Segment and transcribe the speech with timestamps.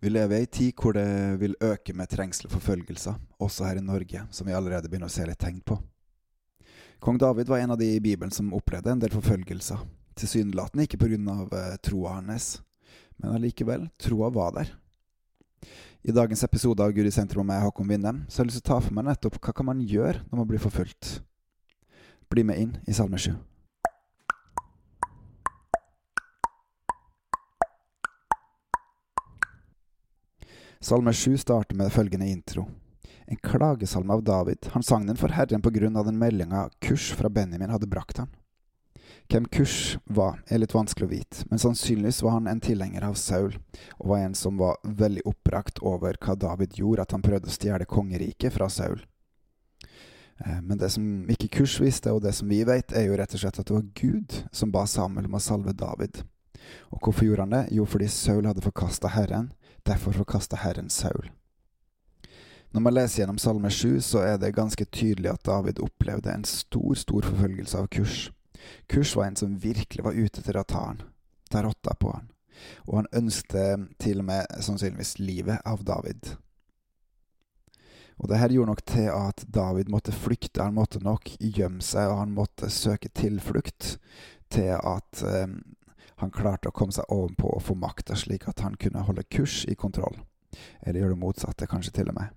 [0.00, 1.08] Vi lever i ei tid hvor det
[1.40, 5.14] vil øke med trengsel og forfølgelser, også her i Norge, som vi allerede begynner å
[5.14, 5.78] se litt tegn på.
[7.02, 9.82] Kong David var en av de i Bibelen som opplevde en del forfølgelser,
[10.18, 11.00] tilsynelatende ikke
[11.30, 12.60] av eh, troa hans,
[13.18, 14.72] men allikevel, troa var der.
[16.02, 18.70] I dagens episode av Gud i sentrum med Håkon Winnem så har jeg lyst til
[18.70, 21.18] å ta for meg nettopp hva kan man gjøre når man blir forfulgt.
[22.30, 23.34] Bli med inn i Salme 7.
[30.80, 32.68] Salme 7 starter med følgende intro.
[33.26, 34.68] En klagesalme av David.
[34.70, 38.18] Han sang den for Herren på grunn av den meldinga Kurs fra Benjamin hadde brakt
[38.22, 38.30] han.
[39.28, 43.18] Hvem Kurs var, er litt vanskelig å vite, men sannsynligvis var han en tilhenger av
[43.18, 43.58] Saul,
[43.98, 47.56] og var en som var veldig oppbrakt over hva David gjorde, at han prøvde å
[47.58, 49.02] stjele kongeriket fra Saul.
[50.46, 53.34] Eh, men det som ikke Kurs visste, og det som vi vet, er jo rett
[53.34, 56.22] og slett at det var Gud som ba Samuel om å salve David.
[56.94, 57.64] Og hvorfor gjorde han det?
[57.74, 59.52] Jo, fordi Saul hadde forkasta Herren,
[59.88, 61.30] Derfor forkasta Herren Saul.
[62.70, 66.44] Når man leser gjennom Salme 7, så er det ganske tydelig at David opplevde en
[66.44, 68.26] stor, stor forfølgelse av Kurs.
[68.88, 71.00] Kurs var en som virkelig var ute til å ta han,
[71.48, 72.28] ta rotta på han,
[72.84, 76.34] og han ønsket til og med sannsynligvis livet av David.
[78.18, 82.12] Og det her gjorde nok til at David måtte flykte, han måtte nok gjemme seg,
[82.12, 83.94] og han måtte søke tilflukt
[84.52, 85.48] til at eh,
[86.18, 89.62] han klarte å komme seg ovenpå og få makta slik at han kunne holde kurs
[89.70, 90.16] i kontroll.
[90.82, 92.34] Eller gjøre det motsatte, kanskje til og med.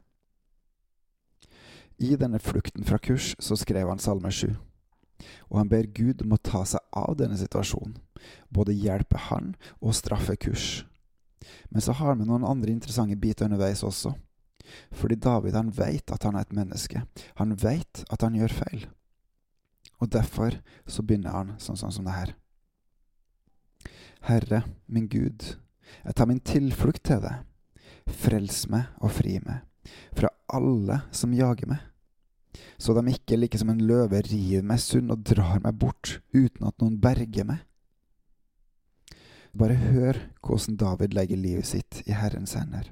[2.02, 4.52] I denne flukten fra kurs så skrev han Salme 7.
[5.50, 8.00] Og han ber Gud om å ta seg av denne situasjonen,
[8.50, 10.84] både hjelpe han og straffe kurs.
[11.70, 14.14] Men så har vi noen andre interessante biter underveis også.
[14.94, 17.04] Fordi David han veit at han er et menneske.
[17.42, 18.86] Han veit at han gjør feil.
[20.02, 20.58] Og derfor
[20.90, 22.34] så begynner han sånn, sånn som det her.
[24.28, 25.56] Herre, min Gud,
[26.04, 27.42] jeg tar min tilflukt til deg.
[28.22, 29.66] Frels meg og fri meg
[30.14, 31.82] fra alle som jager meg,
[32.78, 36.68] så de ikke like som en løve river meg sund og drar meg bort uten
[36.68, 37.62] at noen berger meg.
[39.58, 42.92] Bare hør hvordan David legger livet sitt i Herrens hender.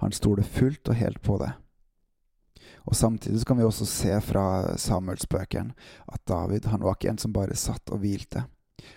[0.00, 1.52] Han stoler fullt og helt på det.
[2.88, 5.74] Og Samtidig kan vi også se fra Samuelsbøkene
[6.08, 8.46] at David han var ikke en som bare satt og hvilte.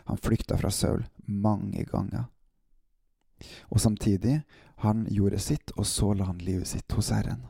[0.08, 2.30] Han flykta fra Saul mange ganger.
[3.72, 4.42] Og samtidig,
[4.84, 7.46] han gjorde sitt, og så la han livet sitt hos Herren.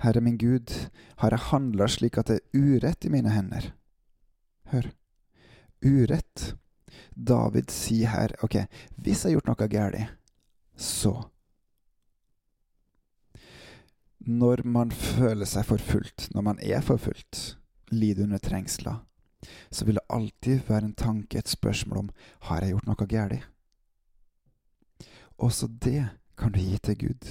[0.00, 0.72] Herre min Gud,
[1.20, 3.72] har jeg handla slik at det er urett i mine hender?
[4.72, 4.88] Hør.
[5.84, 6.54] Urett.
[7.14, 8.62] David sier her, ok,
[8.96, 10.16] hvis jeg har gjort noe galt,
[10.76, 11.14] så
[14.20, 17.56] Når man føler seg forfulgt, når man er forfulgt,
[17.88, 19.00] lider under trengsler,
[19.70, 22.10] så vil det alltid være en tanke, et spørsmål om
[22.48, 23.46] har jeg gjort noe galt.
[25.40, 27.28] Også det kan du gi til Gud.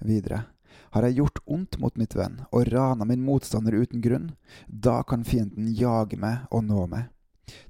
[0.00, 0.44] Videre.
[0.90, 4.30] Har jeg gjort ondt mot mitt venn og rana min motstander uten grunn,
[4.66, 7.08] da kan fienden jage meg og nå meg,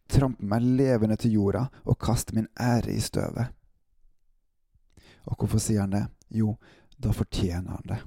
[0.08, 3.52] trampe meg levende til jorda og kaste min ære i støvet.
[5.28, 6.06] Og hvorfor sier han det?
[6.32, 6.56] Jo,
[6.96, 8.00] da fortjener han det.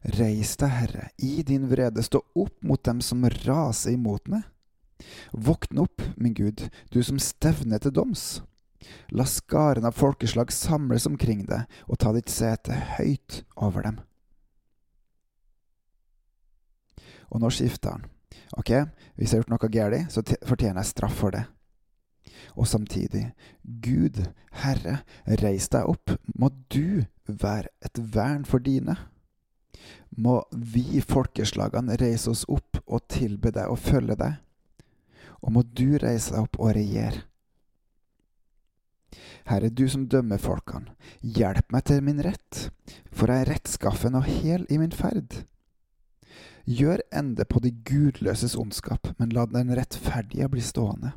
[0.00, 4.46] Reis deg, Herre, i din vrede, stå opp mot dem som raser imot meg.
[5.32, 8.40] Våkne opp, min Gud, du som stevner til doms.
[9.12, 14.00] La skaren av folkeslag samles omkring deg, og ta ditt sete høyt over dem.
[17.30, 18.08] Og nå skifter han.
[18.58, 18.72] Ok,
[19.14, 21.44] hvis jeg har gjort noe galt, så fortjener jeg straff for det.
[22.56, 23.28] Og samtidig,
[23.84, 24.24] Gud,
[24.64, 25.02] Herre,
[25.44, 28.96] reis deg opp, må du være et vern for dine
[30.10, 34.38] må vi folkeslagene reise oss opp og tilbe deg og følge deg.
[35.40, 37.24] Og må du reise deg opp og regjere.
[39.48, 40.92] Herre, du som dømmer folkene,
[41.22, 42.68] hjelp meg til min rett,
[43.10, 45.40] for jeg er rettskaffen og hel i min ferd.
[46.70, 51.14] Gjør ende på de gudløses ondskap, men la den rettferdige bli stående.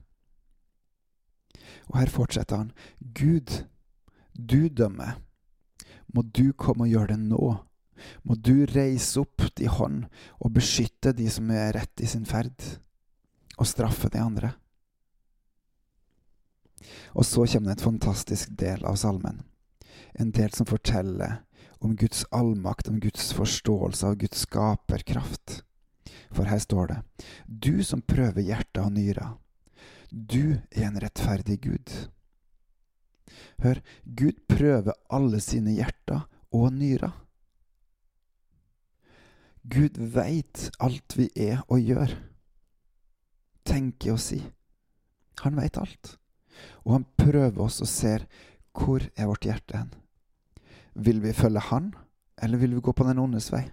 [1.91, 2.72] Og her fortsetter han,
[3.14, 3.67] Gud,
[4.34, 5.20] du dømmer,
[6.14, 7.52] må du komme og gjøre det nå
[8.23, 10.05] må du reise opp de hånd
[10.40, 12.55] og beskytte de som er rett i sin ferd,
[13.58, 14.53] og straffe de andre.
[17.14, 19.44] Og så kommer det et fantastisk del av salmen.
[20.20, 21.41] En del som forteller
[21.84, 25.61] om Guds allmakt, om Guds forståelse av Guds skaperkraft.
[26.34, 27.00] For her står det,
[27.46, 29.34] du som prøver hjertet og nyra,
[30.09, 31.94] du er en rettferdig Gud.
[33.64, 37.14] Hør, Gud prøver alle sine hjerter og nyrer.
[39.64, 42.12] Gud veit alt vi er og gjør,
[43.64, 44.50] tenker og sier.
[45.44, 46.18] Han veit alt.
[46.84, 48.28] Og han prøver oss og ser
[48.74, 49.94] hvor er vårt hjerte hen.
[50.94, 51.94] Vil vi følge Han,
[52.42, 53.64] eller vil vi gå på den ondes vei?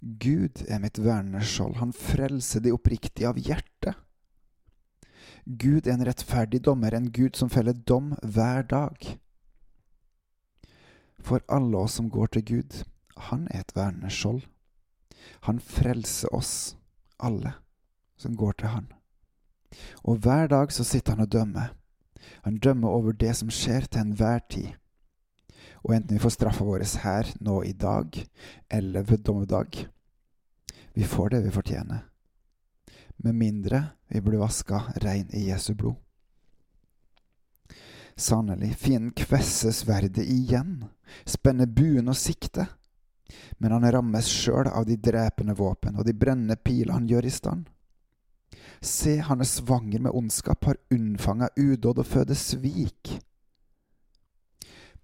[0.00, 3.96] Gud er mitt vernende skjold, han frelser de oppriktige av hjertet.
[5.44, 9.14] Gud er en rettferdig dommer, en Gud som feller dom hver dag.
[11.24, 12.84] For alle oss som går til Gud,
[13.16, 14.42] han er et vernende skjold.
[15.46, 16.76] Han frelser oss,
[17.18, 17.54] alle
[18.16, 18.86] som går til han.
[20.04, 21.74] Og hver dag så sitter han og dømmer.
[22.44, 24.72] Han dømmer over det som skjer til enhver tid.
[25.84, 28.16] Og enten vi får straffa vår her nå i dag,
[28.70, 29.86] eller ved dommedag,
[30.94, 32.06] vi får det vi fortjener.
[33.16, 35.96] Med mindre vi blir vaska rein i Jesu blod.
[38.16, 40.84] Sannelig, fienden kvesser sverdet igjen,
[41.26, 42.70] spenner buen og sikter.
[43.58, 47.34] Men han rammes sjøl av de drepende våpen og de brennende piler han gjør i
[47.34, 47.68] stand.
[48.84, 53.14] Se, han er svanger med ondskap, har unnfanga udåd og føder svik.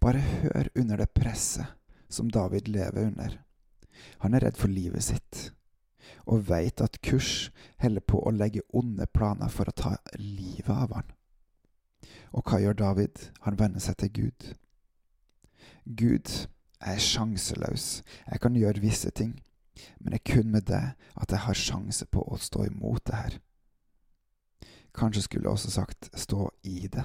[0.00, 1.76] Bare hør under det presset
[2.08, 3.38] som David lever under.
[4.24, 5.50] Han er redd for livet sitt
[6.30, 7.50] og veit at Kurs
[7.80, 11.08] holder på å legge onde planer for å ta livet av han.
[12.36, 13.22] Og hva gjør David?
[13.46, 14.48] Han venner seg til Gud.
[15.84, 16.30] Gud,
[16.80, 17.86] jeg er sjanseløs,
[18.26, 19.34] jeg kan gjøre visse ting,
[20.00, 20.82] men det er kun med det
[21.20, 23.38] at jeg har sjanse på å stå imot det her.
[24.96, 27.04] Kanskje skulle jeg også sagt stå i det,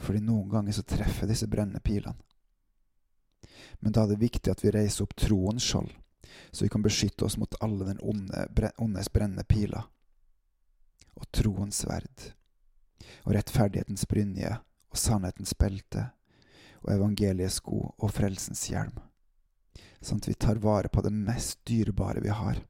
[0.00, 2.18] fordi noen ganger så treffer disse brennende pilene.
[3.80, 5.90] Men da er det viktig at vi reiser opp troens skjold,
[6.52, 8.44] så vi kan beskytte oss mot alle den onde,
[8.78, 9.88] ondes brennende piler.
[11.16, 12.30] Og troens sverd,
[13.24, 14.52] og rettferdighetens brynje,
[14.90, 16.10] og sannhetens belte,
[16.82, 18.96] og evangeliets sko og frelsens hjelm.
[20.00, 22.62] Sånn at vi tar vare på det mest dyrebare vi har.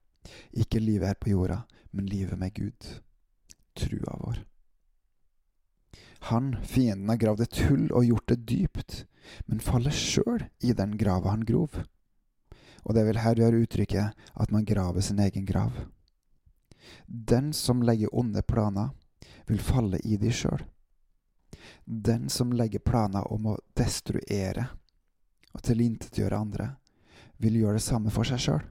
[0.51, 2.89] Ikke livet her på jorda, men livet med Gud.
[3.79, 4.43] Trua vår.
[6.31, 9.05] Han, fienden, har gravd et hull og gjort det dypt,
[9.47, 11.81] men faller sjøl i den grava han grov
[12.85, 15.73] og det vil her gjøre uttrykket at man graver sin egen grav.
[17.07, 18.91] Den som legger onde planer,
[19.47, 20.63] vil falle i de sjøl.
[21.93, 24.69] Den som legger planer om å destruere
[25.51, 26.69] og tilintetgjøre andre,
[27.43, 28.63] vil gjøre det samme for seg sjøl.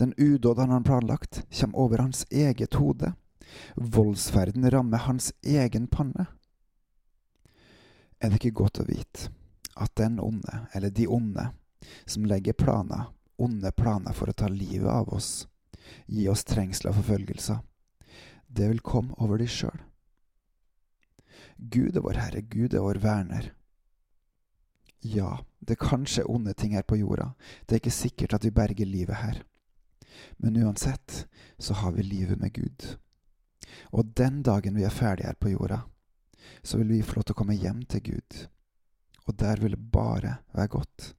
[0.00, 3.12] Den udåd han har planlagt, kommer over hans eget hode.
[3.76, 6.26] Voldsferden rammer hans egen panne.
[8.18, 9.28] Er det ikke godt å vite
[9.76, 11.50] at den onde, eller de onde,
[12.08, 15.44] som legger planer, onde planer for å ta livet av oss,
[16.06, 17.60] gi oss trengsler og forfølgelser.
[18.48, 19.90] Det vil komme over de sjøl.
[21.56, 23.52] Gud er vår Herre, Gud er vår verner.
[25.04, 27.34] Ja, det kan skje onde ting her på jorda,
[27.66, 29.42] det er ikke sikkert at vi berger livet her.
[30.36, 31.26] Men uansett
[31.58, 32.96] så har vi livet med Gud.
[33.92, 35.82] Og den dagen vi er ferdige her på jorda,
[36.62, 38.46] så vil vi få lov til å komme hjem til Gud.
[39.26, 41.14] Og der vil det bare være godt.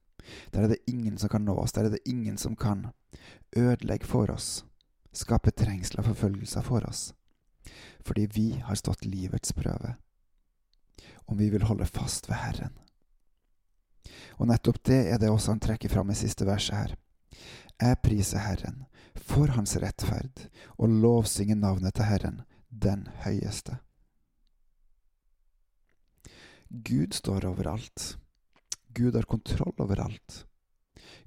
[0.50, 2.88] Der er det ingen som kan nå oss, der er det ingen som kan
[3.56, 4.64] ødelegge for oss,
[5.12, 7.12] skape trengsler og forfølgelser for oss,
[8.02, 9.94] fordi vi har stått livets prøve,
[11.26, 12.74] om vi vil holde fast ved Herren.
[14.38, 16.94] Og nettopp det er det også han trekker fram i siste verset her.
[17.80, 18.84] Jeg priser Herren
[19.26, 20.46] for Hans rettferd,
[20.78, 23.78] og lovsynger navnet til Herren, den høyeste.
[26.70, 28.18] Gud står overalt.
[28.94, 30.46] Gud har kontroll over alt.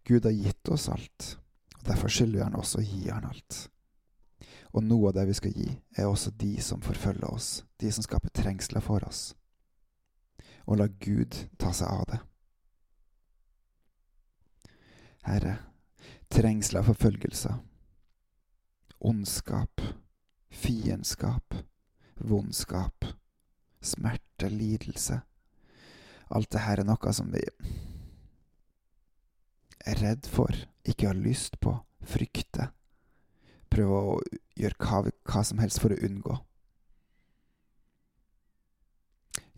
[0.08, 1.36] Gud har gitt oss alt,
[1.78, 3.68] og derfor skylder han oss å gi han alt.
[4.74, 8.06] Og noe av det vi skal gi, er også de som forfølger oss, de som
[8.06, 9.34] skaper trengsler for oss.
[10.68, 12.20] Og la Gud ta seg av det.
[15.30, 15.56] Herre,
[16.32, 17.58] trengsler forfølgelser,
[19.00, 19.82] ondskap,
[20.50, 21.58] fiendskap,
[22.20, 23.06] vondskap,
[23.82, 25.22] smerte, lidelse,
[26.30, 27.42] Alt det her er noe som vi
[29.90, 30.54] er redd for,
[30.86, 31.74] ikke har lyst på,
[32.06, 32.70] frykter.
[33.70, 34.20] Prøver å
[34.60, 36.36] gjøre hva, hva som helst for å unngå.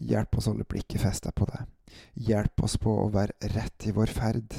[0.02, 1.68] Hjelp oss å holde blikket festa på deg.
[2.28, 4.56] Hjelp oss på å være rett i vår ferd.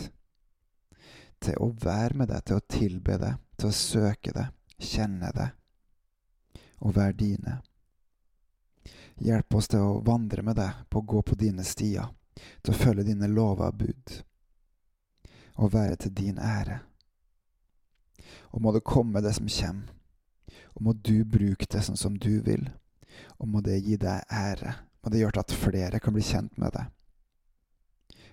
[1.43, 5.57] Til å være med deg, til å tilbe deg, til å søke deg, kjenne deg,
[6.83, 7.57] og være dine.
[9.23, 12.13] Hjelp oss til å vandre med deg, på å gå på dine stier,
[12.63, 14.15] til å følge dine lover og bud,
[15.59, 16.79] og være til din ære.
[18.55, 19.91] Og må det komme det som kommer,
[20.73, 22.69] og må du bruke det sånn som du vil,
[23.43, 26.75] og må det gi deg ære, må det gjøre at flere kan bli kjent med
[26.77, 26.85] det,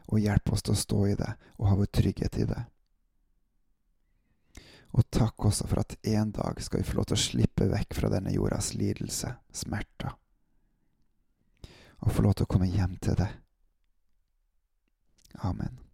[0.10, 2.62] og hjelpe oss til å stå i det og ha vår trygghet i det.
[4.98, 7.94] Og takk også for at en dag skal vi få lov til å slippe vekk
[7.98, 10.16] fra denne jordas lidelse, smerter,
[12.00, 13.30] og få lov til å komme hjem til det.
[15.46, 15.89] Amen.